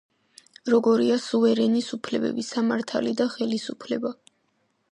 როგორია 0.73 1.17
სუვერენის 1.25 1.89
უფლებები, 1.99 2.45
სამართალი 2.49 3.13
და 3.21 3.29
ხელისუფლება. 3.37 4.15